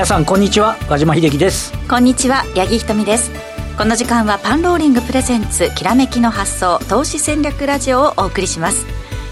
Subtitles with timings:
[0.00, 0.78] 皆さんこんにちは。
[0.88, 1.74] 和島秀樹です。
[1.86, 3.30] こんにちは八木ひとみです。
[3.76, 8.86] この時間はパンローリングプレゼンツきらめきの発想投資戦略ラジオをお送りします。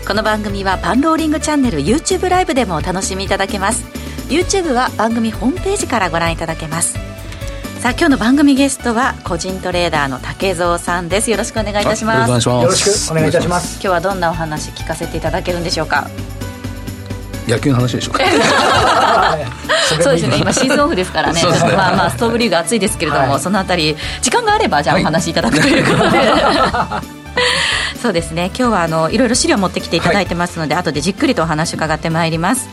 [0.07, 3.83] この番組はパンローリングチャンネル YouTube ライブでもお楽しみいただけます。
[4.29, 6.99] YouTube は番組ホームページからご覧いただけます。
[7.81, 11.31] さあ今日の番組ゲストは個人トレーダーの竹蔵さんです。
[11.31, 12.29] よろしくお願いいたします。
[12.29, 13.77] よろしくお願いいたします。
[13.77, 16.11] 今日はどんなお話聞かせていただけるんでしょうか？
[17.49, 18.25] 野球の話でしょうか。
[20.03, 20.37] そうですね。
[20.37, 21.43] 今シーズンオフですからね。
[21.43, 28.47] ね、まあまあストーブリーグ暑いですけれども、はい、そのあたり時間があればじゃあお話しいただくということで、はい、そうですね。
[28.55, 32.69] 今日はあのいろいろ資料持ってきていただいてますので、はい、後でじっくりとお話伺ってまいります。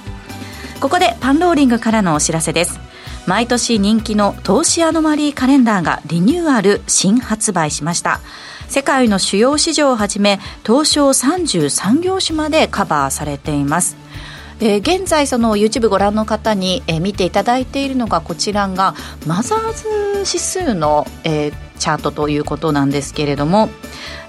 [0.81, 2.79] ここでパンローリングからのお知らせです。
[3.27, 8.19] 毎年人気の投資アノマリーカレンダーがリニューアル新発売しました。
[8.67, 13.95] 世界の主要市場をはじめ東証33業種までカバーされています
[14.59, 19.87] えー、現在その YouTube ご覧の方に、えー、見ていただいているのがこちらがマザーズ
[20.19, 23.69] 指数の、えー、チャートということなんですけれども、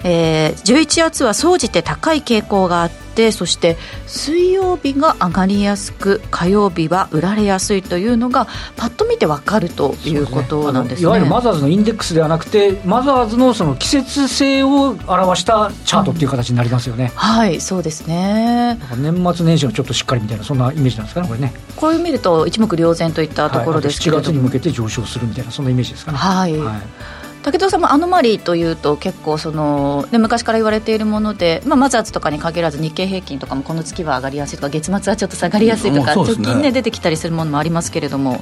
[0.05, 18.79] えー、11月は総じて高い傾向があってそして水曜日が上がりやすく火曜日は売られやすいというのがパッと見て分かるということなんです、ね,、いわゆるマザーズのインデックスではなくてマザーズのその季節性を表したチャートっていう形になりますよね、うん、はいそうですね。
[18.97, 21.53] 年末年始のちょっとしっかりみたいなそんなイメージなんですかねこれね。
[21.75, 26.19] こういう見ると一目瞭然といったところですけど、はい、7月に向けて上昇するみたいなそんなイメージですかね。
[26.19, 38.41] はい、はい武藤さんもアノマリーというと結構その、ね、昔から言われているもので、まあ、マザーズとかに限らず日経平均とかもこの月は上がりやすいとか月末はちょっと下がりやすいとか、直近ね出てきたりするものもありますけれども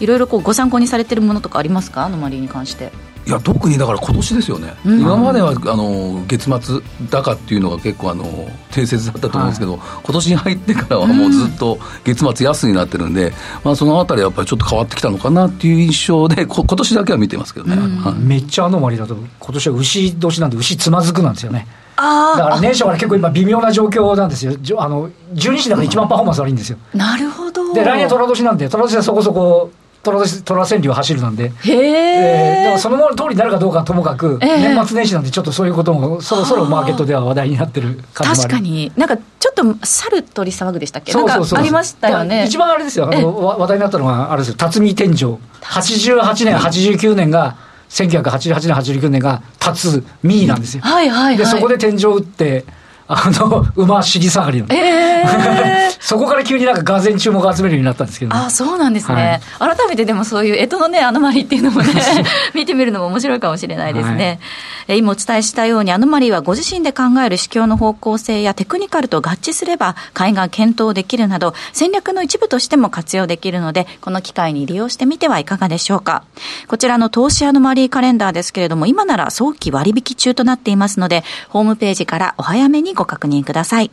[0.00, 2.04] いろいろこうご参考にされてるものとかありますか？
[2.04, 2.90] アノマリーに関して。
[3.26, 8.24] いや特にだから今年ですよね、うん、今まではあの月末高っていうのが結構あの
[8.70, 13.32] 定説だったと思うんですけど、はい、今年に入ってからはもうずっと月末安になってるんで、うん、
[13.64, 21.66] まあ、そのあたりやっぱりちょっと変わってきたのかなっていう印象でこ今年だけは見てますけどね、うん、めっちゃアノマリだと今年は牛年なんで牛つまずくなんですよね。
[21.96, 24.52] あだから年初から結構今微妙な状況なんですよ。
[24.78, 26.78] あの12時だから一番パフォーマンス悪いんですよ。
[26.94, 27.72] なるほど。
[27.72, 29.70] で来年寅年なんで寅年はそこそこ
[30.12, 41.58] 虎虎川柳走るなんで、へえー、でもその通りになるかどうかともかく、えー、年末年始なんで、ちょっとそういうことも、そろそろマーケットでは話題になってる感じ確かに、なんかちょっと猿取り騒ぐでしたっけ、そうそうそう。
[41.58, 42.44] ありましたよね。
[42.46, 47.56] 一番あれですよ、あの話題になったのは、あれですよ、辰巳天井、88年、89年が、
[47.88, 50.82] 1988年、89年が辰巳なんですよ。
[50.82, 52.64] はいはい、はい、でそこで天井打って
[53.08, 54.66] あの、馬尻下がりの。
[54.70, 55.15] えー、
[56.00, 61.92] そこから急になんかがぜ注目を集めるようになったんですけど、ね、あそうなんですね、はい、改めてでもそういう干支のね、アノマリーっていうのもね、
[62.54, 64.40] 見てみるのも面白いかもしれないですね。
[64.86, 76.22] はい、今お伝えしたように、アノマリーはご自身で考える市況の方向性やテクニカルと合致すれば、買いが検討できるなど、戦略の一部としても活用できるので、この機会に利用してみてはいかがでしょうか。
[76.68, 83.90] こちらの投資アノマリーカレンダーですけれども、今なら早期割引中となっていますので、ホームページからお早めにご確認ください。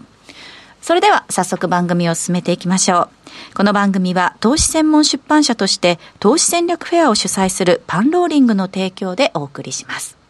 [0.83, 3.03] それでは早速番組を進めていきましょ
[3.51, 3.55] う。
[3.55, 10.22] この番組は投資専門出版社として投資戦略フェアを主催するパンローリングの提供でお送りします。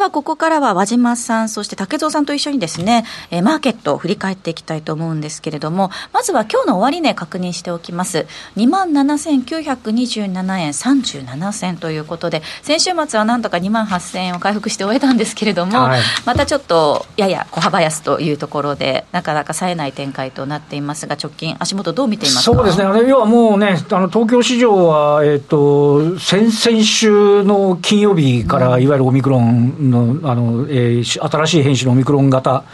[0.00, 8.26] はここからは和島さんそして竹蔵さんと一緒にですね、えー、マーケットを振り返っていきたいと思うんですけれどもまずは今日の終値確認しておきます。
[8.56, 22.56] 2万7927円37銭ということで先週末はなんとか2万8000円を回復して終えたんですけれども、はい、またちょっとやや小幅安というところでなかなか冴えない展開となっていますが直近足元どう見ていますか？
[22.56, 22.84] そうですね。
[23.08, 32.64] 要はもうねあの東京市場は、えーと、先々週の金曜日からいわゆるオミクロンのあの、えー、新しい変種のオミクロン型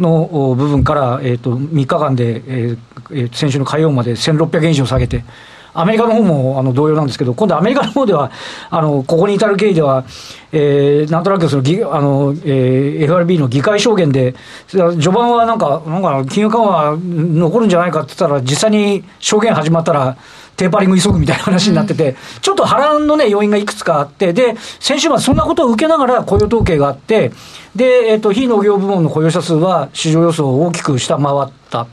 [0.00, 5.24] の部分から、えーと、3日間で、えー、先週の火曜まで1600円以上下げて、
[5.74, 8.30] アメリカの方もあの同様なんですけど、今度アメリカの方では、
[8.70, 10.04] あのここに至る経緯では、
[10.52, 11.62] えー、なんとなくその
[11.92, 14.34] あの、えー、FRB の議会証言で、
[14.68, 20.16] 序盤はなんか、なんか金融緩和残るんじゃないかって言ったら、実際に証言始まったら、
[20.56, 27.32] テーパリング急ぐみたいな話になってて、うん、ちょっと波乱のね、要因がいくつかあって、で、先週末そんなことを受けながら雇用統計があって、
[27.74, 31.88] で、えっ、ー、と、非農業部門の雇用者数は市場予想を大きく下回った。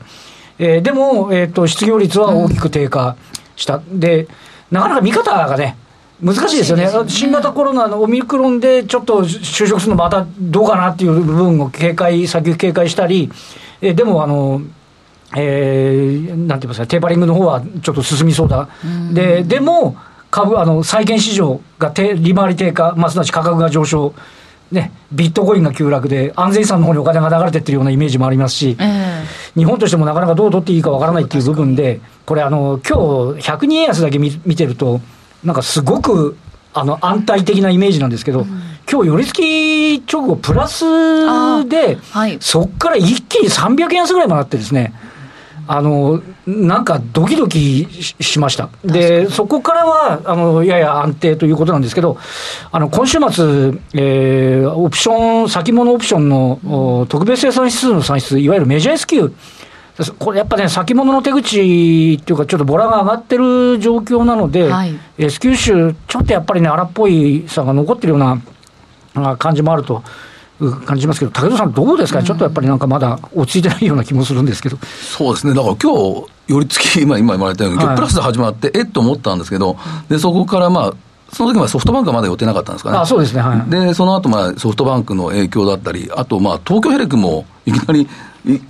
[0.58, 3.16] えー、でも、えっ、ー、と、失業率は大きく低下
[3.56, 3.76] した。
[3.76, 4.28] うん、で、
[4.70, 5.76] なかなか見方がね、
[6.22, 6.90] 難しいですよね、ね。
[7.08, 13.30] 新型コロナのオミクロンでちょっと就職するのまたどうかなっていう部分を警戒、先警戒したり、
[13.80, 14.62] えでもあの、
[15.36, 18.68] えー、なんて言いますか、テーパリングの方はちょっと進みそうだ、
[19.12, 19.96] ででも
[20.30, 24.14] 株あの債券市場が利回り低下、まあ、すなわち価格が上昇、
[24.72, 28.76] ね、ビットコインが急落で、安全資産の方にお金が流れてってるようなイメージもありますし、
[29.54, 32.96] 日本としてもなかなかどう取っていいかわからないっていう部分で、これ、あの今
[33.36, 35.00] 日102円安だけ見見てると、
[35.44, 36.36] なんかすごく
[36.72, 38.46] あの安泰的なイメージなんですけど、うん、
[38.90, 40.84] 今日寄り付き直後、プラス
[41.68, 44.94] で、はい、そこから一気に300円安ぐらいもらってですね。
[45.74, 47.88] あのなんかドキドキ
[48.20, 52.18] しました、でそこからはあのやや安定ということなんですけど、
[52.70, 59.32] あの今週末、えー、オプション、先物オプションの、特別生産指数の算出、いわゆるメジャー S q
[60.18, 68.18] これやっぱね、先物の手口っていうか、ちょっとボラが上がってる状況なので、はい、S q 種、ちょっとやっぱりね、荒っぽいさが残ってるよう
[69.18, 70.02] な感じもあると。
[70.70, 74.78] 感じますけど、武田さん、どうですか、うん、ちょっとやっぱりなんかまだ落ち着いてないような気もするんですけど。
[75.00, 79.76] そうですね、だから今日寄り付き、今、今言われたように、今日プラスで始まって、はい、えっと思ったんですけど、
[80.08, 80.92] でそこからまあ、
[81.32, 82.98] その時はソフトバンクはまだ予定なかったんですかね。
[82.98, 88.06] あそうですね、はい、で、その後まあソフトバンクの影響だったり、あとまあ東京ヘレクもいきなり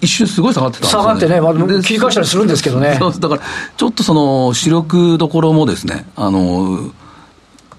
[0.00, 2.96] 一瞬すごい下がってたんですよ、ね、下がってね、まあ、切り返したりするんですけどね。
[3.00, 3.42] そうだから、
[3.76, 6.92] ちょっとその主力どころもですね、あの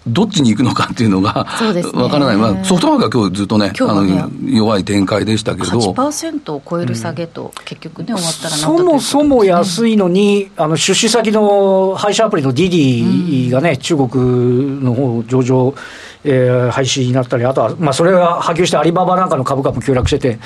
[0.08, 15.74] どっちに行くのかっていうのが分からない、まあ、ソフトバンクは今日ずっとね、ねあの弱い展開でしたけど、8%を超える下げと、結局ね、終わったらそもそも安いのに、あの出資先の配車アプリのディディがね、うん、中国の方上場、
[16.26, 20.40] えー、廃止になったり、あとは、まあ、それが波及してアリババなんかの株価も急落してて。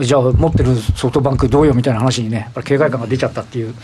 [0.00, 3.74] じゃあ、持ってるソフトバンクどうよみたいな話にね、やっぱり警戒感が出ちゃったっていう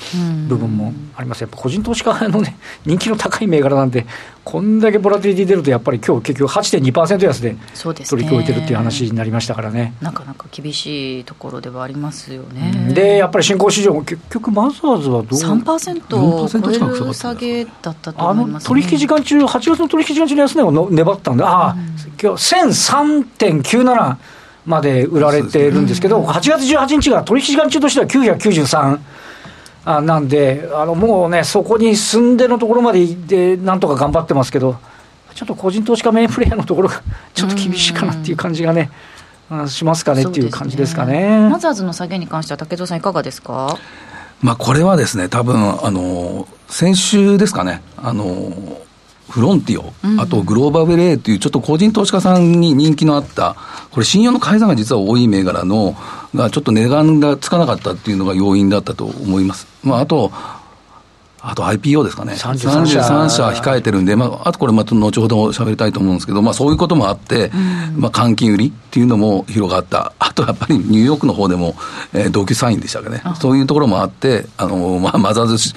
[0.48, 4.06] 部分もあります、やっぱ個人投資家のね、人気の高い銘柄なんで、
[4.44, 7.56] こんだけボラティリティ出ると、やっぱり今日結局8.2%安で
[8.08, 9.94] 取り組いてるっていう話になりましたからね。
[10.00, 12.92] なかなか厳しいところではありますよね。
[12.92, 21.76] で、やっぱり新興市場も結局、マザーズはどう3%を超える下げだったと思います、ね、取引時間中、8月の取引時間中の安値を粘ったんで、ああ、
[22.20, 24.16] 今日1003.97。
[24.66, 28.98] まで売られてるんですけど、8月18日が取引時間中としては993。
[29.84, 34.76] あなんであの、もうね、そこに住んでのところまで行って、なんとか頑張ってますけど、
[35.34, 37.02] ちょっと個人投資家メインプレーヤーのところが、
[37.34, 38.90] ちょっと厳しいかなっていう感じがね、
[39.66, 41.48] しますかねっていう感じですかね。
[41.50, 43.76] マザーズの下げに関しては、竹蔵さん、いかがですか？
[44.40, 48.52] まあ、これはですね、多分あの先週ですかね、あの
[49.28, 53.56] フロンティオ、あとグローバルレイというちょっと個人投資家さんに人気のあった、
[53.90, 55.96] これ信用の改ざんが実は多い銘柄の、
[56.34, 59.66] がちょっと値段がつかなかったっていうのが要因だったと思います。
[59.82, 60.32] まあ、あと、
[61.44, 62.34] あと IPO ですかね。
[62.34, 63.48] 33社 ,33 社。
[63.48, 67.50] 控えてるんで、まあ、あとこれまた後ほど喋りたいと思うんですけど、まあそういうこともあって、
[67.94, 70.12] うん、まあ換金売りっていうのも広がった。
[70.20, 71.74] あとやっぱりニューヨークの方でも、
[72.12, 73.22] えー、同級サインでしたけどね。
[73.40, 75.74] そういうところもあって、あの、まあマザーズ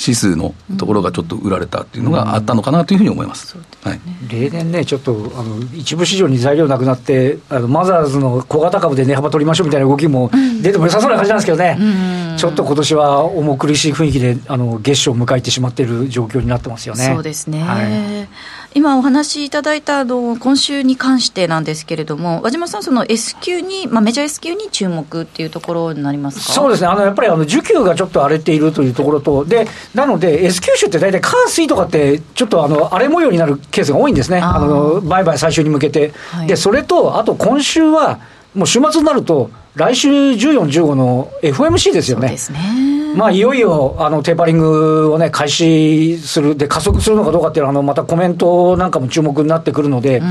[0.00, 3.90] 指数のところがちょっと売られたっていうのがあったのかなというふうに思います、うん。
[3.90, 4.00] はい、
[4.30, 10.30] 例年ね、ちょっとあの一部市場に材料なくなって、あのマザーズの小型株で値幅取りましょうみたいな動きも
[10.62, 17.04] 出ても良さそうな感じなんですけどね、うん、ちょっと今年は重苦しい雰囲気であの月初を迎えてしまっている状況になってますよね。
[17.14, 18.28] そうですね、はい。
[18.74, 26.52] 今お話しいただいたあの今週に関してなんですけれども、和島さん、その S q に、まあ、メジャー S q に注目っていうところになりますか？
[26.54, 36.56] そうですね、あのやっぱりあの需給がちょっと荒れているというところと、でなので、S q 種って大体、火水とかって、ちょっとあの荒れ模様になるケースが多いんですね、あの売買最終に向けて、はい、で。
[36.56, 38.20] それと、あと今週は、
[38.54, 42.36] もう週末になると、来週14、15の FOMC ですよね。
[42.52, 43.14] ね。
[43.16, 50.22] まあ、いよいよあのテーパリングを、ね、開始する、で加速するのかどうかっていうのは、あのまたコメントなんかも注目になってくるので、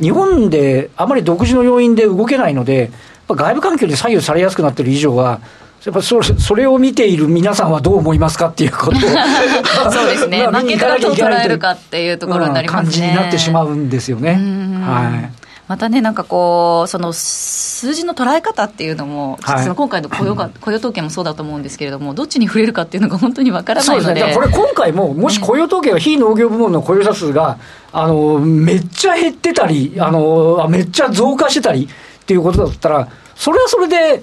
[0.00, 2.90] 日本であまり独自の要因で動けないので、
[3.28, 5.40] 外部環境に左右されやすくなっている以上は、
[5.84, 9.00] やっぱそれそれを見ている皆さんはどう思いますかっていうことを
[9.92, 14.40] そうですね、 負けからどう捉えるかっていうところになりますね、感じになってしまうんですよね。
[14.82, 27.58] はいまたね、なんかこう、その数字の捉え方っていうのも、はい、その今回の雇用が、 雇用統計もそうだと思うんですけれども、どっちに触れるかっていうのが本当にわからないので、ね、これ、今回も、もし雇用統計が非農業部門の雇用者数が、
[27.92, 34.22] あのめっちゃ減ってたりあの、めっちゃ増加してたりっていうことだったら、それはそれで、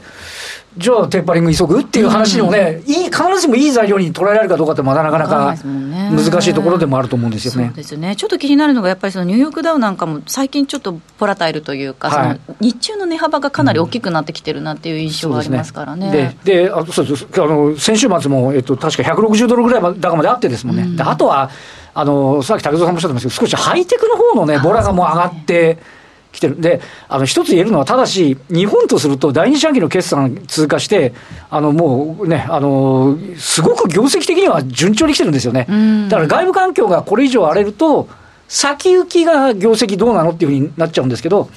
[0.78, 1.82] じゃあ、テーパリング急ぐ？
[1.82, 7.68] っていう話にもね、うん、いい必ずしもいい材料に捉えられるかどうかって、まだなかなか難しいところでもあると思うんですよね。
[7.68, 16.08] そうですねちょっと気になるのが、やっぱりそのニューヨークダウなんかも、最近ちょっとポラタイルというか、はい、その日中の値幅がかなり大きくなってきてるなっていう印象がありますからね。
[16.08, 20.84] うん、で、ね、であそうですあの先週末も、えっと、確か160ドルぐらい高まであってですもんね。
[20.84, 21.50] うん、であとは
[21.94, 26.00] あのさっき竹蔵さんもおっしゃってましたけど、少しハイテクの方のね、ボラがもう上がって。
[26.32, 26.60] 来てる。
[26.60, 31.14] で、あの、一つ言えるのは、ただし、日本とすると、第二四半期の決算通過して、
[31.50, 35.68] あの、もうね、あの、すごく業績的には順調に来てるんですよね。
[36.10, 38.08] だから外部環境がこれ以上荒れると、
[38.48, 41.50] 先行きが業績どうなのっていうふうになっちゃうんですけど、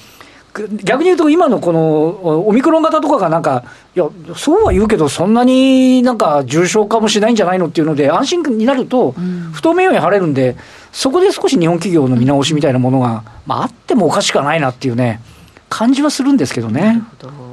[0.83, 3.63] 逆に言うと、今のこのオミクロン型とかがなんか、
[3.95, 9.13] いや、そうは言うけど、そんなになんか重症化もしないんじゃないのっていうので、安心になると、
[9.53, 10.55] 不透明要因晴れるんで、
[10.91, 15.21] そこで少し日本企業の見直しみたいなものが、まあ、あってもおかしくはないなっていうね、
[15.69, 16.81] 感じはするんですけどね。
[16.81, 17.44] なるほど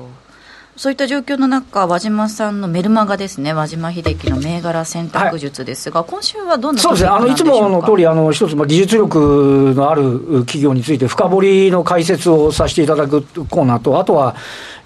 [0.74, 10.02] そういった状況の中、和島さんのメルマガですね、和島秀樹の銘柄選択術ですが、はい、今週はどんなそうですね、あのいつもの通りあり、一つ、技術力のある
[10.46, 14.34] 企業について、深掘りの解説をさせていただくコーナーと、あとは、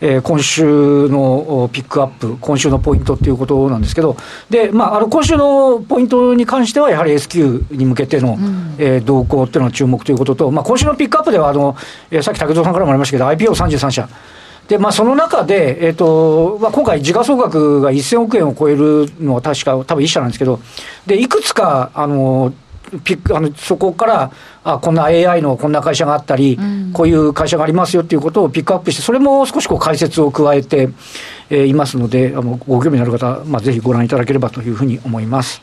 [0.01, 0.65] えー、今週
[1.09, 4.17] のピックアップ、今週のポイントっていうことなんですけど、
[4.51, 11.77] でまあ、あの今週のポイントに関しては、やはり S q に向けての、うん、えー、動向っていうのが注目ということと、まあ、今週のピックアップではあの、
[12.11, 14.09] えー、さっき武藤さんからもありましたけど、IPO33 社。
[14.69, 20.61] で、まあ、その中で、えっ、ー、と、まあ、今回、時価総額が1000億円を超えるのは確か、多分一社なんですけど、
[21.07, 22.53] で、いくつか、あの、
[23.05, 24.33] ピックあのそこから
[24.65, 30.89] あこんな AI のこんな会社があったり、うん、こういう会社がありますよっていうことをピックアップして、それも少しこう解説を加えて、
[31.51, 35.63] えー、いますので、あのご興味のある方、まあ、ぜひご覧いただければというふうに思います。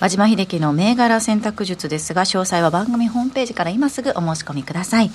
[0.00, 5.10] 和島秀樹の銘柄選択術ですが、詳細は番組ホームページから今すぐお申し込みください。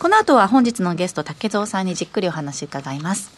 [0.00, 3.30] この後は本日のゲスト竹蔵さんにじっくりお話伺います。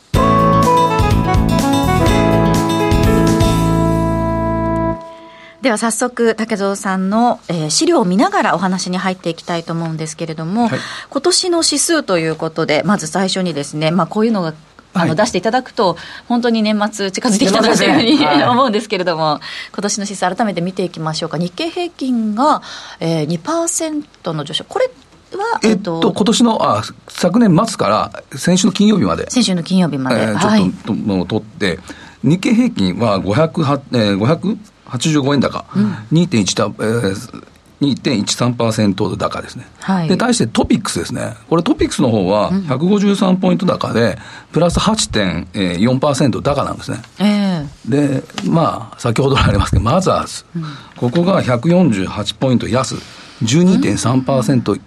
[5.61, 10.79] では早速竹蔵さんの、えー、資料を見ながらお話に入っていきたいと思うんですけれども、はい、
[11.11, 14.55] 今年の指数ということでまず最初にですね、まあ、こういうのが
[14.95, 15.97] あの出していただくと、
[16.29, 19.41] 本当に年末近づいてきたなというふうに、ね、 思うんですけれども、
[19.73, 22.63] 今年の指数、改めて見ていきましょうか、日経平均が、
[23.01, 24.91] えー、2%の上昇、これ
[25.37, 31.79] は、えっと、今年のあ昨年末から先週の金曜日まで、先週の金曜日まで、えー、ちょっとものを取って、
[32.23, 44.19] 日経平均は500、えー、585円高、うん、2.1た、えー2.13%高ですね、はい、で対してトピックスですね、これ、トピックスの方は153ポイント高で、
[44.53, 46.99] プラス8.4%高なんですね。
[47.19, 50.63] えー、で、まあ、先ほどありますけど、マザーズ、うん、
[50.97, 52.95] ここが148ポイント安、
[53.43, 54.81] 12.3%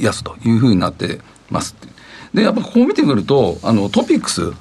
[0.00, 1.74] 安というふうになってます。
[2.32, 4.52] で、やっぱここを見てくると、あのトピックス、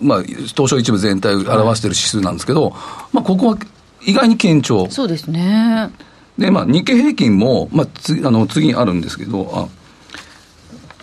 [0.00, 2.70] まあ、東証一部全体を表している指数なんですけど、
[3.12, 3.58] まあ、ここは
[4.04, 4.88] 意外に堅調。
[4.90, 5.90] そうですね。
[6.38, 9.68] で、まあ、日経平均も、まあ、次あの次にあるんですけど、あ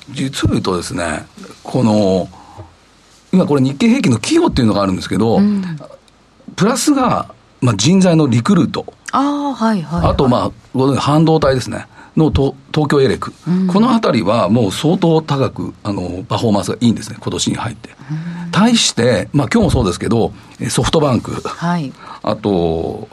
[0.09, 1.25] 実を言うとですね、
[1.63, 2.27] この、
[3.31, 5.63] 今これ日経平均の企業っていうのがあるんですけど、うん、
[6.55, 8.85] プラスが、まあ、人材のリクルート。
[9.12, 11.88] あ,、はいはい、はい、あと、まあ、半導体ですね。
[12.15, 12.53] の東
[12.89, 17.89] 京エレク、うん、このあたりはもう相当高くあのパフォーマンスがいいんですね、今年に入って。
[17.89, 20.34] うん、対して、まあ今日もそうですけど、
[20.70, 21.91] ソフトバンク、はい、
[22.22, 23.08] あと、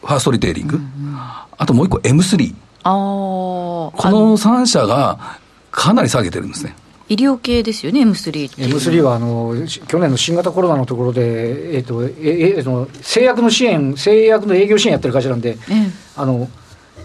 [0.00, 2.54] ファーストリテイリング、うんうん、あともう一個 M3。
[2.84, 5.38] あこの3社が
[5.72, 6.74] かなり下げてるんですね。
[7.08, 9.14] 医療系ですよね、M3 M3 は。
[9.14, 9.54] あの
[9.86, 16.48] 去年の新型コロナのところで、えーとええー、製薬の支援、製薬の営業支援やってる会社なんで、ええ、あの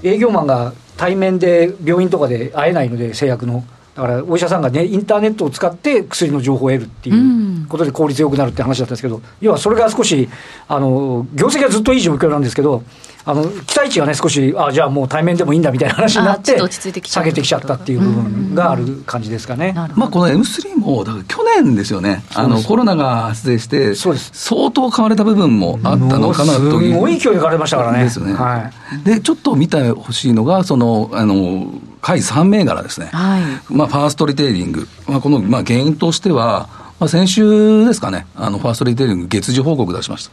[0.03, 3.63] 営業マンが対面で病院とかで会えないので、製薬の。
[3.96, 10.29] だからお医者さんがね、インターネットを使って薬の情報を得るっていうことで効率よくなるって話だったんですけど、要はそれが少し、
[10.67, 12.84] あの業績はずっといい状況なんですけど、
[13.25, 16.57] あの期待値がね、少し、あじゃあもう対面でもいいんだみたいな話になって、
[17.03, 19.73] 下げてきちゃったっていう部分がある感じですかね。
[19.95, 28.03] まあ、この M3 も、だから去年ですよね、あのコロナが発生して、相当買われた部分もあったのかなとすごい勢いで買われましたからね。
[28.03, 28.33] ですよね。
[28.33, 31.67] はい、で、ちょっと見てほしいのが、その、あの、
[32.01, 33.09] 下位3銘柄ですね。
[33.11, 34.87] はい、まあ、ファーストリテイリング。
[35.07, 36.67] まあ、この、まあ、原因としては、
[36.99, 40.31] まあ、先週ですかね、あの、ファーストリテイリング月次報告出しました。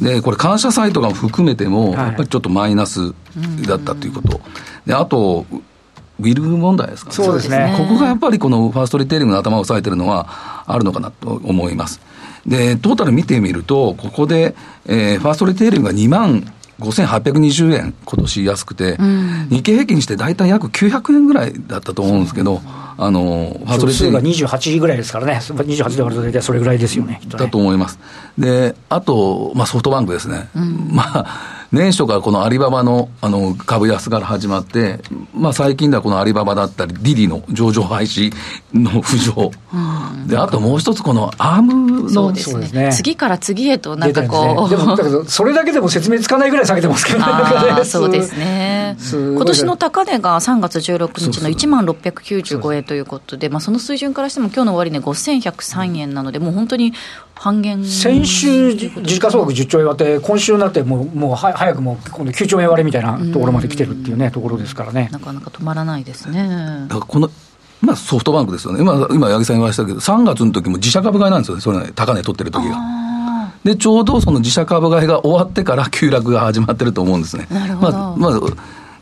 [0.00, 3.14] で、これ、感謝サイトが含めても、やっぱりちょっとマイナス
[3.66, 4.40] だったということ。
[4.86, 5.46] で、あと、
[6.20, 7.74] ウィル問題ですか、ね、そうですね。
[7.76, 12.00] ここがやっぱりこのファーストリテイリングの頭を押さえてるのはあるのかなと思います。
[12.46, 14.54] で、トータル見てみると、ここで、
[14.86, 22.60] えー、ファーストリテイリングが2万5820円、今年安くて、うん、日経平均にして大体約900円ぐらいだったと思うんですけど、
[22.96, 24.44] あの、ファーストリテイリング。
[24.44, 27.20] が28ぐらいですからね、28で割ると大体それぐらいですよね。
[27.26, 27.98] だと思います。
[28.38, 30.48] で、あと、まあ、ソフトバンクですね。
[30.54, 35.00] うん、まあ年初からこのアリババのあの株安から始まって、
[35.34, 38.32] まあ、最近ではこのアリババだったり、ディディの上場廃止
[38.72, 47.18] の浮上、うん、であともう一つ、このアームの、そうですね、次から次へとなんかこう、 でもだけど、それだけでも説明つかないぐらい下げてますけど。
[47.18, 47.24] ね、
[47.84, 56.92] そうですね、今年の高値が3月16日の1万695円ということで、まあ、その水準からしても、今日の終値5103円なので、もう本当に
[57.34, 65.08] 半減先週、時価総額10兆円割って、今週になってもう、もう早くも今度9兆円割れみたいなところまで来てるっていうね、ところですからね。
[65.12, 66.86] なかなか止まらないですね。
[66.88, 67.30] だからこの
[67.84, 72.78] まあ、ソフトバンクですよね、今、今八木さん言いましたけど、3月の時も自社株買いなんですよね、それ、ね、高値取ってる時が。
[73.62, 77.46] で、ちょうどその自社株買いが終わってから急落が始まってると思うんですね。
[77.50, 77.92] なるほど。
[77.92, 78.40] まあ、まあ、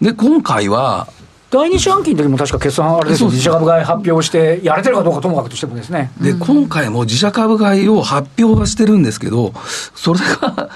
[0.00, 1.06] で、今回は、
[1.52, 6.10] 第二四半期の時も確か決算あれですよ、自社株買い発表して、やれてるかどうかともかくとしてもですね。
[6.18, 9.52] で、今回も自社株買いを発表はしてるんですけど、
[9.94, 10.70] それが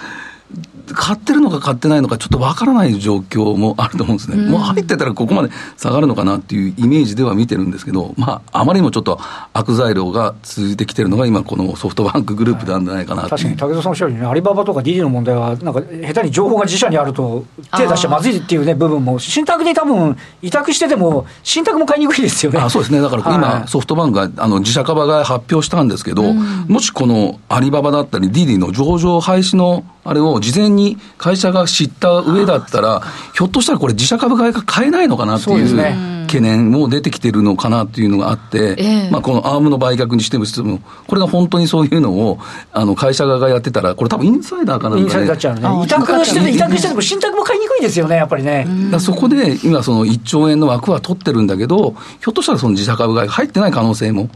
[0.97, 9.21] 買ってるのか買ってないのか、ちょっとわからない状況もあると思うんですね、うん、もう入ってたらここまで下がるのかなっていうイメージでは見てるんですけど、まあ、あまりにもちょっと
[9.53, 17.45] 悪材料が続いてきてるのが、今、このソフトバンクグループなんじゃないかな、はい、確かに武田さんおっしゃるように、アリババとかディディの問題は、なんか下手に情報が自社にあると、
[17.77, 22.59] 手出しちゃまずいっていう、ね、部分も、信託で多分委託してても、信託も買いにくいですよね。
[22.59, 30.86] あそうですね、だから今、はい、ソフトバンクがあの自社株が発表したんですけど、うん、もしこのアリババだったり、ディディの上場廃止のあれを事前に
[31.19, 33.03] 会社が知った上だったら、
[33.35, 36.17] ひょっとしたらこれ、自社株買いが買えないのかなっていう。
[36.27, 42.39] 懸念も出てきてるのかなっていうのがあって、えー、まあ、このアームの売却にしても、これが本当にそういうのを
[42.73, 48.67] あの会社側がやってたら、これ、多分インサイダーかな、ね、インサイダーちゃうね、委託してて、委託してても、信託も買いにくいですよね、やっぱりね。
[48.99, 54.29] そこで今、その1兆円の枠は取ってるんだけど、ひょっとしたらその自社株買いが入ってない可能性も。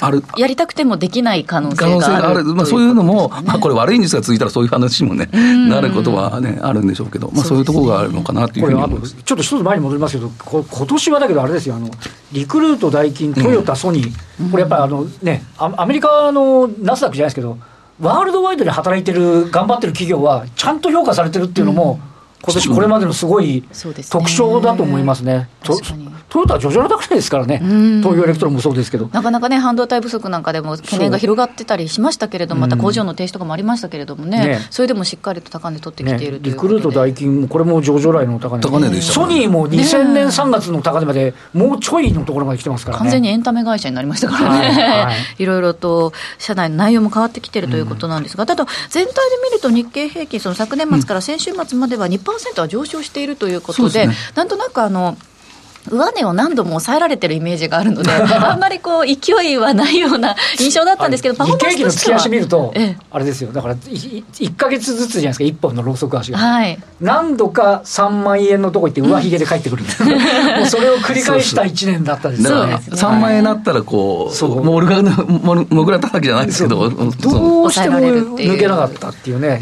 [0.00, 0.22] ある。
[0.36, 5.28] やりたくてもできない可能性があるまあ、そういうのも、ね、まあ、これ、悪いニュースが続いたら、そういう話もね、
[5.68, 9.14] なることはね、あるんでしょうけど、まあ、そういうところがあるのかなというふうに思います。
[9.14, 11.90] ちょっと一つ前に戻りますけど、こ今年はだけど、あれですよあの、
[12.32, 17.58] リクルート、ダイキン、トヨタ、ソニー、これやっぱりあの、ね、アメリカのナスダックじゃないですけど、
[18.00, 22.14] ワールドワイドで働いてる、頑張ってる企業は、ちゃんと評価されてるっていうのも、うん。
[22.44, 23.64] 今年これまでのすごい
[24.10, 25.48] 特徴だと思いますね。
[26.34, 27.60] トヨタは上場の高値ですからね、
[28.02, 29.08] 東京エレクトロンもそうですけど。
[29.12, 34.58] なかなかね、半導体不足なんかでも懸念が広がってたりしましたけれども、また工場の停止とかもありましたけれどもね、ね。
[34.72, 55.16] それでもしっかりと高値取ってきているリクルート、ダイキンも、これも上場来の高値高値でした、ソニーも2000年3月の高値まで、もうちょいのところまで来てますから、ね、完全にエンタメ会社になりましたからね、はいはい、 いろいろと社内の内容も変わってきているということなんですが、うん、ただ、全体で見ると、日経平均、その昨年末から先週末までは2%は上昇しているということで、でね、なんとなくあの、
[55.90, 62.18] 上値を何度も抑えられてるイメージがあるので、 あんまりこう勢いはないような印象だったんですけど、パフォーマンスとしては。
[62.18, 66.38] 日経平均の月足見ると、ええ、あれですよ、だから1か月ずつじゃないですか、1本のローソク足が。
[66.38, 72.80] はい、何度か3万円のとこ行って、上髭で帰ってくる、うん、もうそれを繰り返した1年だったですよね。
[72.90, 74.64] 3万円になったらこう、そう。
[74.64, 79.60] モルガモグラ叩きじゃないですけど、どうしても抜けなかったっていうね、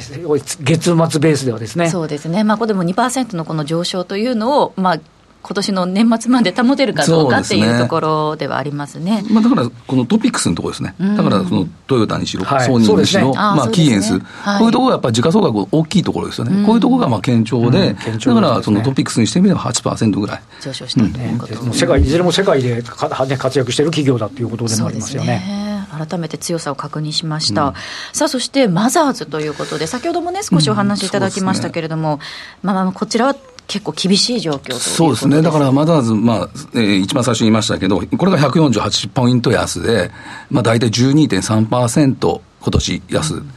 [0.61, 1.88] 月末ベースではですね。
[1.88, 5.00] そうですね、まあ、これでも2%のこの上昇というのを、まあ、
[5.42, 9.24] 今年の年末まで保てるかどうかっていうところではありますね。
[9.31, 20.42] まあ、だから、このトピックスのところですね、だからそのトヨタにしろ、はい、ソニーにしろ、ね、まあ、キーエンス、はい、こういうところがやっぱり時価総額大きいところですよね、こういうところがまあ堅調で、だからそのトピックスにしてみれば8%ぐらい。
[20.61, 25.62] 上昇したということ、うん、世界いずれも世界で活躍している企業だということでもありますよね。
[25.92, 27.74] 改めて強さを確認しました、うん、
[28.14, 32.18] さあそしてマザーズということで先ほどもね少しお話しいただきましたけれども、うん。
[32.18, 32.24] ね、
[32.62, 40.11] まあ、こちらは結構厳しい状況そうですね、だからマザーズ、まあえー、一番最初に言いましたけど、これが148ポイント安で、
[40.51, 43.35] まあ、大体12.3%、今年安。
[43.35, 43.51] うん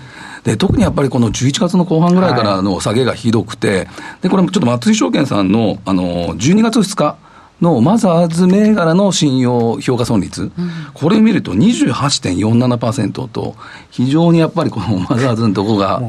[0.46, 3.88] で特にやっぱりこの11月の後半ぐらいからの下げがひどくて、はい、
[4.22, 7.18] でこれもちょっと松井証券さんのあの12月2日
[7.62, 10.52] のマザーズ銘柄の信用評価損率、うん、
[10.94, 13.56] これ見ると28.47%と、
[13.92, 16.02] 非常にやっぱりこのマザーズのとこが、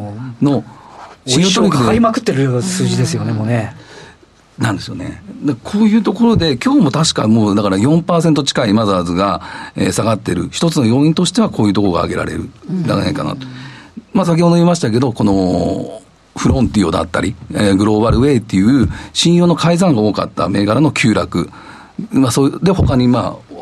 [0.42, 0.64] の
[1.24, 1.78] 信用取引で。
[1.78, 3.76] かかりまくってる数字ですよね、もうね。
[4.58, 5.22] なんですよね。
[5.64, 9.42] こういうところで、今日も確かもうだから4%近いマザーズが、
[9.76, 12.50] えー、下がってる、一つの要因としてはこういうところが挙げられるん
[12.84, 13.46] じゃないかなと。
[14.12, 16.02] まあ先ほど言いましたけど、この、
[16.36, 21.50] フロンティオだったり、えー、グローバルウェイっていう信用の改ざんが多かった銘柄の急落。
[22.10, 23.56] まあ、それで他にまあ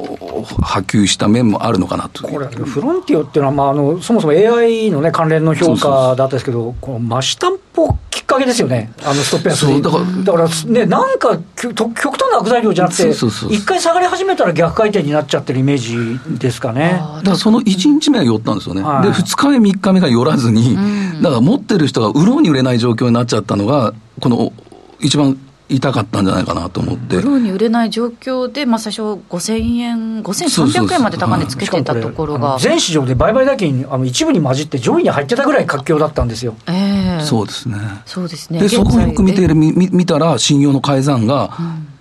[0.60, 17.00] 波及した面もあるのかなとこれ、フロンティオっていうのは、まあ、あのそもそも AI の、ね、関連の評価だったんですけど、この増し担保きっかけですよね、あのストップ安そうだからだからね、なんか極端な悪材料じゃなくて、一回下がり始めたら逆回転になっちゃってるイメージですかね。
[17.18, 20.76] だからその1日目は寄ったんですよね、はい、で2日目、3日目が寄らずに、
[21.22, 24.52] だから持ってる人が売ろうに売れない状況になっちゃったのが、この
[25.00, 27.16] 一番痛かったんじゃないかなと思って。
[27.16, 32.58] ブローに売れない状況で、まあ、最初5000円、5300円まで高値つけてたところが。
[32.60, 36.54] 全市場で売買代金、あの一部に混じって上位に入ってたぐらい活況だったんですよ。
[36.66, 37.78] えー、そうですね。
[38.04, 38.60] そうですね。
[38.60, 41.56] で、そこをよく見てみ見たら、信用の改ざんが、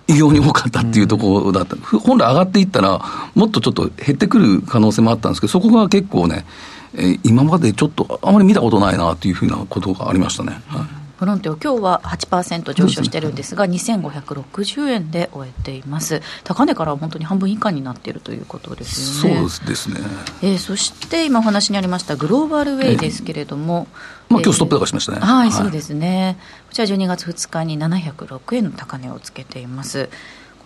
[0.06, 3.00] 異様に多かったっていうところだった、うん、本来上がっていったら、
[3.34, 6.44] もっとちょっと減ってくる可能性もあったんですけど、そこが結構ね、
[6.96, 10.60] えー、今までちょっとあまり見たことないなっていうふうなことがありましたね。
[10.68, 19.48] はいフロンテオ、今日は8%上昇してるんですが、ね、2560円で終えています、高値から本当に半分以下になっているということですよね。
[19.48, 20.00] そうですね、
[20.42, 23.86] えー、そして今お話にありましたグローバルウェイですけれども、
[24.28, 30.08] まあ今日ストップ高しましたね、はい、はい、そうですね、こちら12月2日に706円の高値をつけています。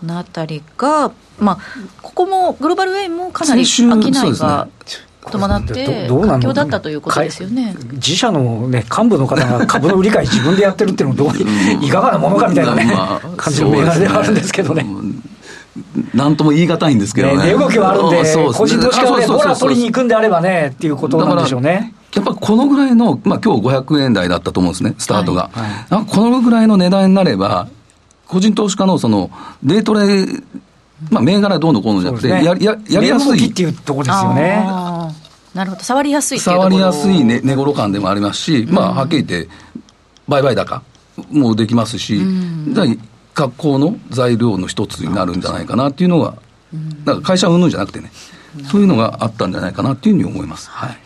[0.01, 1.59] この辺りが、まあ、
[2.03, 4.69] ここもグローバルウェイもかなり商いが
[5.31, 12.91] 伴って環境だったということですよね自社の、ね、幹部の方が株の売り買い自分でやってるっていうのもどういかがなものかみたいな、ね、
[13.37, 14.87] 感じの銘柄ではあるんですけどね。
[16.15, 17.37] なんとも言い難いんですけどね。
[17.37, 18.19] 値動きはあるんで、
[18.53, 21.95] 個人投資家はね、ボラ取りに行くんであればね、っていうことなんでしょうね。
[22.15, 25.51] やっぱこのぐらいの、まあ今日500円台だったと思うんですね、スタートが。
[25.53, 27.69] はいはい、このぐらいの値段になれば、
[28.27, 29.31] 個人投資家のその、
[29.63, 30.27] デートレ、
[31.11, 33.47] まあ銘柄どうのこうのじゃなくて、ね、やややりやすい。
[33.47, 34.65] っていうところですよね。
[35.59, 39.51] なるほど、触りやすい触りやすい値、ね、頃感でもありますし、うん、まあ、はっきり言って、
[40.29, 40.85] 売買高
[41.33, 43.01] もできますし、うん、
[43.35, 46.35] 格好の材料の一つになるんじゃないかなっていうのが、
[46.73, 48.13] うん、だから会社運んじゃなくてね、
[48.71, 50.71] そういうのがあったんじゃないかなっていうふうに思います。
[50.71, 50.99] はい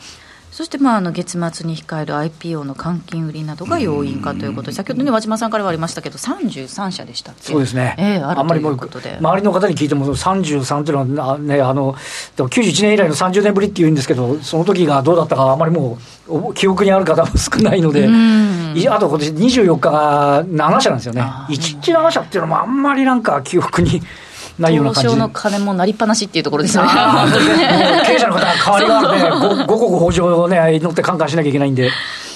[0.53, 7.53] そして、まあ、あの月末に控える IPO の換金売りなどが要因かということで、先ほどね、和島さんからはありましたけど、33社でしたっけ？
[7.53, 9.17] そうですね、えー、あるということで。
[9.19, 11.97] 周りの方に聞いても、33っていうのは、ね、あの
[12.37, 15.97] でも91年以来の30年ぶりっていうんですけど、その時がどうだったか、あんまりも
[16.29, 18.05] う記憶にある方も少ないので、
[18.91, 24.03] あと今年24日が7社なんですよね、1日7社っていうのもあんまりなんか記憶に。
[24.59, 25.17] ないような感じ。
[25.17, 26.91] の金もなりっぱなしっていうところですよね。
[28.07, 31.91] 経営者の方が代わりがあるね、五穀豊穣をね、乗ってカンカンしなきゃいけないんで、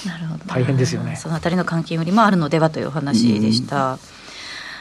[0.05, 0.43] なるほど。
[0.47, 1.15] 大変ですよね。
[1.15, 3.97] そのあたりの換金売りもあるのではというお話でした。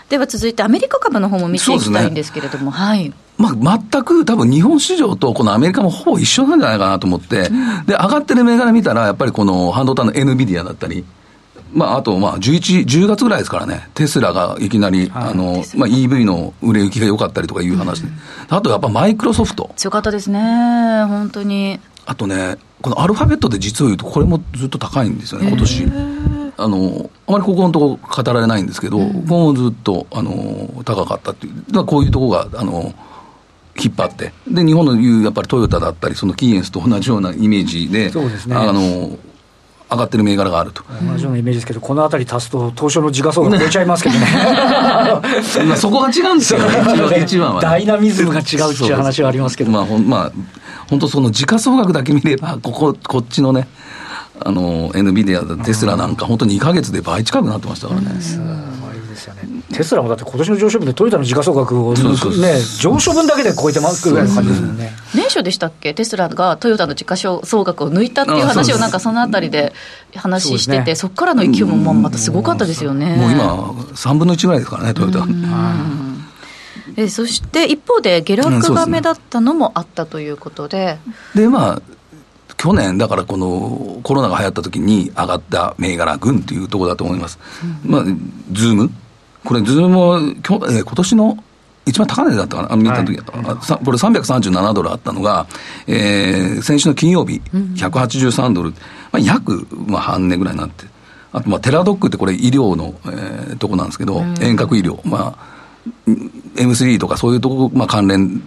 [0.09, 3.13] では続いて、アメリカ株の方も見ていきたいんですけれども、ね、はい。
[3.39, 11.05] まあ、全く多分日本市場とこのアメリカもほぼ一緒なんじゃないかなと思って、うん、で、上がってる銘柄見たら、やっぱりこの半導体の NVIDIA だったり、
[11.77, 18.15] まあ、あと、まあ、11、10月ぐらいですからね、テスラがいきなり、はい、あの、まあ、EV の売れ行きが良かったりとかいう話で、うん、
[18.49, 19.71] あとやっぱマイクロソフト。
[19.77, 20.41] 強かったですね、
[21.05, 21.79] 本当に。
[22.07, 25.85] あとね、このアルファベットで実を言うと、これもずっと高いんですよね、今年。
[26.57, 31.85] あの、あまりここのとこ語られないんですけど、ここもずっと、あの、高かったっていう。
[31.85, 32.95] こういうとこが、あの、
[33.79, 39.19] 引っ張って、で日本のいうやっぱりトヨタだったり、そのキーエンスと同じようなイメージで、そうですね、あの
[39.91, 40.83] 上がってる銘柄があると。
[41.09, 44.27] 同じようなイメージですけど、この辺り足すと、東証の時価総額超えちゃいますけどね。
[45.77, 50.33] そこが違うんですよね、一番は、ね、ダイナミズムが違うっていう話はありますけど、まあほんまあ、
[50.89, 53.69] 本当、その時価総額だけ見れば、こここっちのね、
[54.41, 58.21] あの NVIDIA、テスラなんか、本当2か月で倍近くなってましたからね。
[59.17, 59.41] ですよね。
[59.73, 64.93] テスラもだって今年の上昇分でトヨタの時価総額をね、上昇分だけで超えてますぐらいの感じですもんね。
[65.17, 69.73] 年初でしたっけ、テスラがトヨタの時価総額を抜いたっていう話を、なんかそのあたりで
[70.15, 73.17] 話してて、そこからの勢いもまたすごかったですよね。
[73.17, 73.55] もう今、
[73.95, 75.27] 3分の1ぐらいですからね、トヨタ。
[76.97, 80.99] えそして一方で下落が目立ったのもあったということで。
[81.35, 81.83] でまあ
[82.57, 87.39] 去年、だからこのコロナが流行った時に上がった銘柄群というところだと思います。
[87.85, 88.05] うん、まあ、
[88.53, 88.91] Zoom？
[89.45, 91.45] これ、 Zoom もきょ、えー、今年の
[91.87, 95.47] 一番高値だったかな、あ見た時、はい、これ337ドルあったのが、
[95.87, 98.77] えー、先週の金曜日、183ドル、ま
[99.13, 100.85] あ、約、まあ、半値ぐらいになって、
[101.33, 105.57] あと、まあ、 Teladoc ってこれ医療の、えー、とこなんですけど、遠隔医療、まあ、
[106.57, 108.43] M3 とかそういうとこ、まあ、関連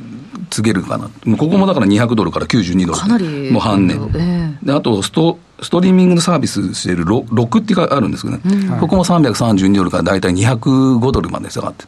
[0.49, 11.85] 付けるかな、ここもだから200ドルから92ドル、かなりもう半値、えー、であとスト、ストリーミングのサービスしているロ Roku っていうかあるんですけどね、うん、ここも332ドルから大体205ドルまで下がって、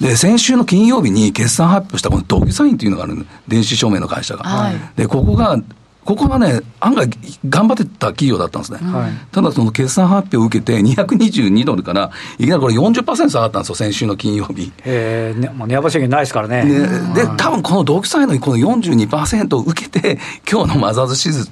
[0.00, 4.44] で先週の金曜日に決算発表したこのドキュサインっていうのがある電子証明の会社が。
[4.44, 5.58] はい、でここが
[6.04, 7.08] ここはね、案外
[7.48, 8.78] 頑張ってた企業だったんですね。
[8.80, 14.72] はい、ただその決算発表を受けて、222ドルから、いきなりこれ40%下がったんですよ、先週の金曜日。
[14.84, 16.64] えー、ね、まあ、値上げ制限ないですからね。
[16.64, 20.18] ねで、多分この独裁のこの42%を受けて、
[20.50, 21.48] 今日のマザーズシズ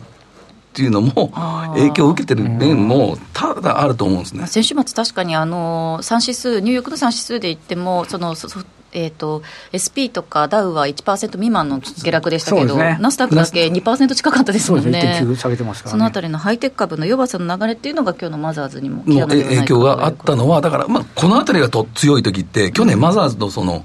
[0.72, 1.28] っていうのも
[1.74, 8.48] 影響を受けてる面もただあると思うんですね先週末、確かにあの3指数、ニューヨークの3指数で言っても、そのそ
[8.92, 23.84] えーと、SP とかダウは1%未満の下落でしたけど、ね、ナスダックだけ2%近かったですもんね、そ下げてますから、ね、そのあたりのハイテク株の弱さの流れっていうのが、今日のマザーズにも影響があったのは、だから、まあ、このあたりがと強い時って、去年、マザーズのその、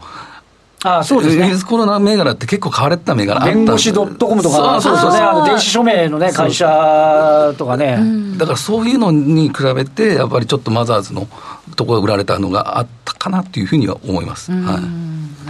[0.83, 1.47] あそうですね。
[1.47, 7.97] ウィズコロナ銘柄って結構買われてた銘柄あった弁護士ドットコムとか、そうそうね、あの電子署名のね、会社とかね。
[8.37, 11.27] だからそういうのに比べて、やっぱりちょっとマザーズの
[11.75, 14.51] ところが売られたのがあったかなっていうふうには思います。
[14.51, 15.46] はい。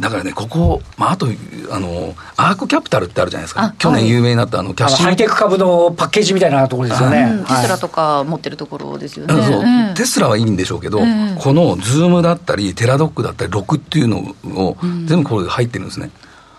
[0.00, 1.26] だからねここ、まあ、あと
[1.70, 3.74] あの ARK キャピタルってあるじゃないですか。
[3.78, 16.10] 去年有名になったあのキャシーハイテク株のパッケージみたいなところですよね、うん、テスラとか持ってるところですよね、そう、テスラはいいんでしょうけど、この Zoom だったり Teladoc だったり Roku っていうのを全部これ入ってるんですね。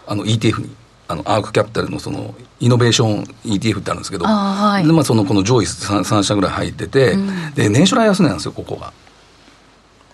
[0.08, 0.82] あの ETF に。
[1.12, 8.94] あのアークキャピタルのそのイノベーション ETF ってあるんですけど、はい、でまあ、そのこの上位 3, 3社ぐらい入ってて、うん、で年初来安値なんですよ、ここが。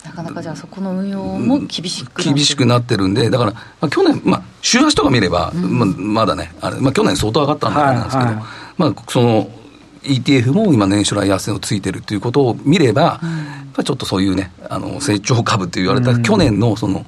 [0.08, 8.44] なかなかじゃあ、そこの運用も厳しく厳しくなってるんで、だから、まあ、去年、まあ、週足とか見れば、うん、まあ、まだね、あれまあ、去年相当上がったんなんですけど、はいはい、
[8.78, 9.50] まあ、その
[10.04, 13.20] ETF も今、年初来安値をついてるということを見れば、
[13.78, 17.06] うん、ちょっとそういうね、あの成長株って言われた、去年のその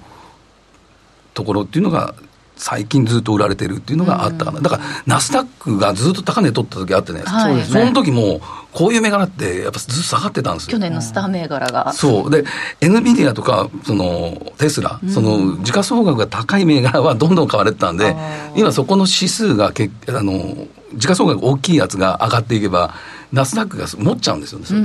[1.34, 2.14] ところっていうのが、
[2.60, 8.42] 最近ずっと売られてるっていうのがあったかな、だからナスダックがずっと高値取った時あってね、はい、その時も
[8.74, 10.74] こういう銘柄ってやっぱずっと下がってたんですよ。
[10.74, 11.94] 去年のスター銘柄が。
[11.94, 12.30] そう。
[12.30, 12.44] で
[12.82, 18.16] NVIDIA とかそのテスラ、うん、その時価総額が高い銘柄はどんどん買われてたんで
[18.56, 22.94] 今そこの指数がけあの時価総額大きいやつが上がっていけば
[23.32, 24.80] ナスダックが持っちゃうんですよね、それ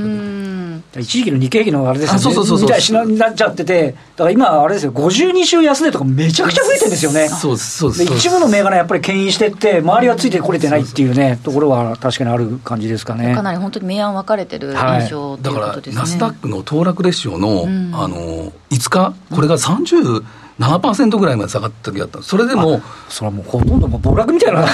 [1.03, 13.35] 一時期の日経平均のあれですよね、そうそうそうみたいになっちゃってて、だから今、あれですよ、52週安値とかめちゃくちゃ増えてるんですよね、そうそうで一部の銘柄やっぱり牽引してって、周りはついてこれてないっていうね、ところは確かにある感じですかね。
[13.35, 20.23] かなり本当に明暗分かれてる印象、はい、だから、ナスダックの騰落レシオの,、あの5日、これが30、
[20.59, 22.23] 7%ぐらいまで下がった時あった。
[22.23, 24.67] それでもそれはもうほとんども暴落みたいな。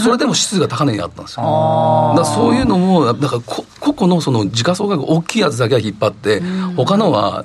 [0.00, 2.14] それでも指数が高値にあったんですよ。
[2.16, 7.44] だそういうのもだから個々のその時価総額大きいやつだけは引っ張って、うん、他のは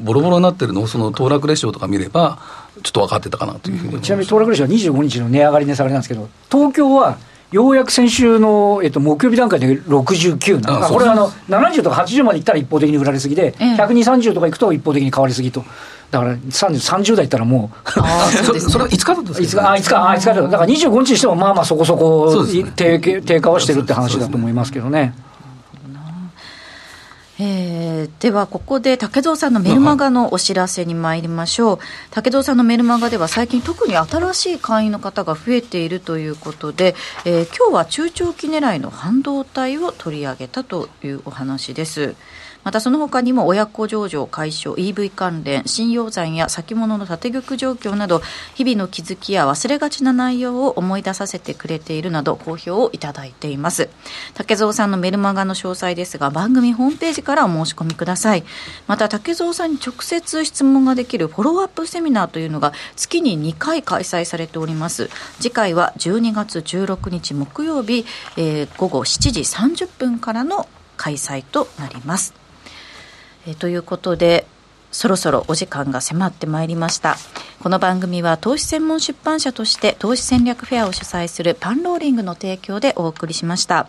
[0.00, 2.38] ボロボロになってるのをその騰落レシオとか見れば
[2.82, 7.18] ちょっと分かってたかなというふうに、うん、ちなみに騰落レシオは25日の値上がり値下がりなんですけど東京は
[7.54, 15.64] ようやく先週の、えっと、木曜日段階で69なこれはあの70とか80までいったら一方的に売られすぎで、120、30とかいくと一方的に買われすぎと。
[16.14, 17.90] だから30代いったらもう
[18.60, 22.46] そそれは5日だったんですか、ね、5日、あ5日、あ5日だから25日にしても、まあまあそこそこ
[22.76, 25.12] 低低下はしてるって話だと思いますけどね。
[27.40, 31.78] えー、ではここで竹蔵さんのメルマガのお知らせに参りましょう、
[32.12, 42.14] 竹蔵さんのメルマガでは最近特に新しい会員の方が増えているということで、えー、今日は中長期狙いの半導体を取り上げたというお話です。
[42.64, 48.22] またその他にも親子上場解消 EV 関連信用残や先物の縦玉状況など
[48.54, 53.88] 日々の気づきや忘れがちな内容を思い出させてくれているなど好評をいただいています。
[54.34, 58.44] 竹蔵さんのメルマガの詳細ですが番組ホームページからお申し込みください。
[58.86, 65.10] また竹蔵さんに直接質問ができるフォローアップセミナーというのが月に2回開催されております。
[65.38, 72.43] 次回は12月16日木曜日、えー、午後7時30分からの開催となります。
[73.46, 74.46] えということで
[74.90, 77.16] そろそろお時間が迫ってまいりました。
[77.58, 83.88] この番組は投資専門出版社として投資戦略フェアを主催するパンローリングの提供でお送りしました。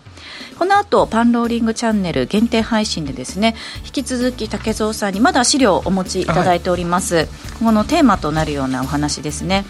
[0.57, 7.27] この後パンローリングチャンネル限定配信でですね引き続き竹蔵さんにまだ資料をお持ちいただいております、はい、
[7.59, 9.65] このテーマとなるようなお話ですね。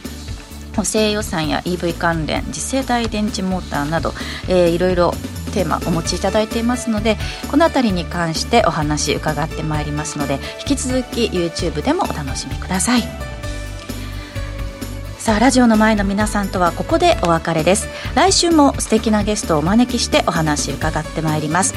[0.76, 4.14] 補正予算や EV 関連次世代電池モーターなど、
[4.48, 5.14] えー、いろいろ
[5.56, 7.18] テーマお持ちいただいていますので
[7.50, 13.04] この辺りに関してお話伺ってまいりますので引き続き YouTube でもお楽しみください。
[15.18, 17.88] さあラジオの前の皆さんとはここでお別れです。
[18.14, 21.74] 来週も素敵なゲストをお招きしてお話伺ってまいります。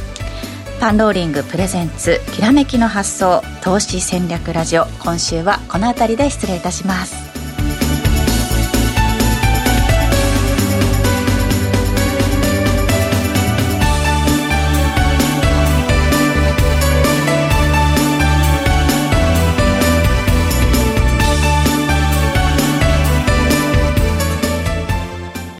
[0.81, 4.85] パンローリングプレゼンツきらめきの発想投資戦略ラジオ。
[5.01, 7.28] 今週はこの辺りで失礼いたします。